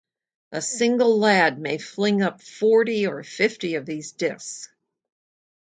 A 0.51 0.63
single 0.63 1.19
lad 1.19 1.59
may 1.59 1.77
fling 1.77 2.23
up 2.23 2.41
forty 2.41 3.05
or 3.05 3.21
fifty 3.21 3.75
of 3.75 3.85
these 3.85 4.13
discs. 4.13 4.67